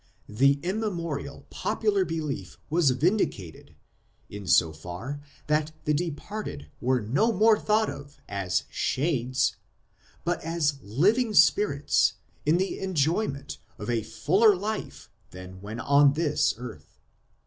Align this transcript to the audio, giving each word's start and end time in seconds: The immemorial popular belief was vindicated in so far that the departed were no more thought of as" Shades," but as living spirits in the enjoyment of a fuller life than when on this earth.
The 0.29 0.59
immemorial 0.63 1.45
popular 1.51 2.03
belief 2.05 2.57
was 2.71 2.89
vindicated 2.89 3.75
in 4.31 4.47
so 4.47 4.73
far 4.73 5.21
that 5.45 5.73
the 5.85 5.93
departed 5.93 6.65
were 6.81 7.01
no 7.01 7.31
more 7.31 7.59
thought 7.59 7.87
of 7.87 8.17
as" 8.27 8.63
Shades," 8.71 9.57
but 10.23 10.41
as 10.43 10.79
living 10.81 11.35
spirits 11.35 12.13
in 12.47 12.57
the 12.57 12.79
enjoyment 12.79 13.59
of 13.77 13.91
a 13.91 14.01
fuller 14.01 14.55
life 14.55 15.11
than 15.29 15.61
when 15.61 15.79
on 15.79 16.13
this 16.13 16.55
earth. 16.57 16.97